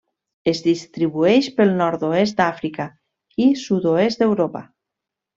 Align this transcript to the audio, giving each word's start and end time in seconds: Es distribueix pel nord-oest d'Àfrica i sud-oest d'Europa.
Es 0.51 0.59
distribueix 0.67 1.49
pel 1.59 1.73
nord-oest 1.81 2.37
d'Àfrica 2.39 2.87
i 3.45 3.47
sud-oest 3.65 4.23
d'Europa. 4.23 4.63